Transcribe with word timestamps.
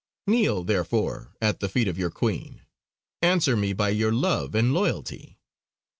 Kneel 0.25 0.63
therefore 0.63 1.35
at 1.39 1.59
the 1.59 1.69
feet 1.69 1.87
of 1.87 1.95
your 1.95 2.09
Queen. 2.09 2.63
Answer 3.21 3.55
me 3.55 3.71
by 3.71 3.89
your 3.89 4.11
love 4.11 4.55
and 4.55 4.73
loyalty. 4.73 5.37